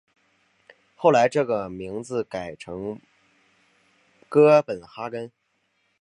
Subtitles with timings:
[0.95, 2.99] 后来这个名字改成
[4.27, 5.31] 哥本哈根。